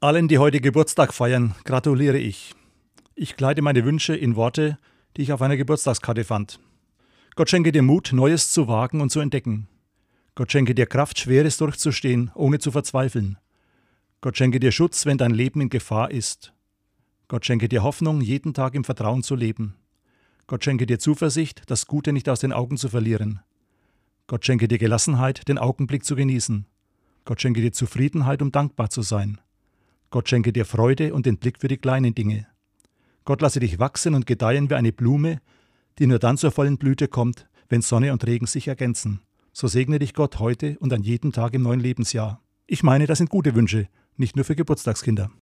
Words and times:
Allen, 0.00 0.28
die 0.28 0.38
heute 0.38 0.60
Geburtstag 0.60 1.12
feiern, 1.12 1.56
gratuliere 1.64 2.18
ich. 2.18 2.54
Ich 3.16 3.34
kleide 3.34 3.62
meine 3.62 3.84
Wünsche 3.84 4.14
in 4.14 4.36
Worte, 4.36 4.78
die 5.16 5.22
ich 5.22 5.32
auf 5.32 5.42
einer 5.42 5.56
Geburtstagskarte 5.56 6.22
fand. 6.22 6.60
Gott 7.34 7.50
schenke 7.50 7.72
dir 7.72 7.82
Mut, 7.82 8.12
Neues 8.12 8.52
zu 8.52 8.68
wagen 8.68 9.00
und 9.00 9.10
zu 9.10 9.18
entdecken. 9.18 9.66
Gott 10.36 10.52
schenke 10.52 10.76
dir 10.76 10.86
Kraft, 10.86 11.18
Schweres 11.18 11.56
durchzustehen, 11.56 12.30
ohne 12.36 12.60
zu 12.60 12.70
verzweifeln. 12.70 13.38
Gott 14.20 14.36
schenke 14.36 14.60
dir 14.60 14.70
Schutz, 14.70 15.04
wenn 15.04 15.18
dein 15.18 15.32
Leben 15.32 15.62
in 15.62 15.68
Gefahr 15.68 16.12
ist. 16.12 16.52
Gott 17.26 17.44
schenke 17.44 17.68
dir 17.68 17.82
Hoffnung, 17.82 18.20
jeden 18.20 18.54
Tag 18.54 18.76
im 18.76 18.84
Vertrauen 18.84 19.24
zu 19.24 19.34
leben. 19.34 19.74
Gott 20.46 20.62
schenke 20.62 20.86
dir 20.86 21.00
Zuversicht, 21.00 21.62
das 21.66 21.86
Gute 21.86 22.12
nicht 22.12 22.28
aus 22.28 22.38
den 22.38 22.52
Augen 22.52 22.76
zu 22.76 22.88
verlieren. 22.88 23.40
Gott 24.28 24.46
schenke 24.46 24.68
dir 24.68 24.78
Gelassenheit, 24.78 25.48
den 25.48 25.58
Augenblick 25.58 26.04
zu 26.04 26.14
genießen. 26.14 26.66
Gott 27.24 27.40
schenke 27.40 27.62
dir 27.62 27.72
Zufriedenheit, 27.72 28.42
um 28.42 28.52
dankbar 28.52 28.90
zu 28.90 29.02
sein. 29.02 29.40
Gott 30.10 30.28
schenke 30.28 30.52
dir 30.52 30.64
Freude 30.64 31.12
und 31.12 31.26
den 31.26 31.38
Blick 31.38 31.60
für 31.60 31.68
die 31.68 31.76
kleinen 31.76 32.14
Dinge. 32.14 32.46
Gott 33.24 33.42
lasse 33.42 33.60
dich 33.60 33.78
wachsen 33.78 34.14
und 34.14 34.26
gedeihen 34.26 34.70
wie 34.70 34.74
eine 34.74 34.92
Blume, 34.92 35.40
die 35.98 36.06
nur 36.06 36.18
dann 36.18 36.38
zur 36.38 36.50
vollen 36.50 36.78
Blüte 36.78 37.08
kommt, 37.08 37.46
wenn 37.68 37.82
Sonne 37.82 38.12
und 38.12 38.26
Regen 38.26 38.46
sich 38.46 38.68
ergänzen. 38.68 39.20
So 39.52 39.66
segne 39.66 39.98
dich 39.98 40.14
Gott 40.14 40.38
heute 40.38 40.78
und 40.78 40.92
an 40.92 41.02
jedem 41.02 41.32
Tag 41.32 41.52
im 41.54 41.62
neuen 41.62 41.80
Lebensjahr. 41.80 42.40
Ich 42.66 42.82
meine, 42.82 43.06
das 43.06 43.18
sind 43.18 43.28
gute 43.28 43.54
Wünsche, 43.54 43.88
nicht 44.16 44.36
nur 44.36 44.44
für 44.44 44.56
Geburtstagskinder. 44.56 45.30